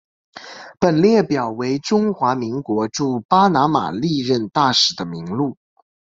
[0.79, 5.55] 本列表为中华民国驻巴拿马历任大使的名录。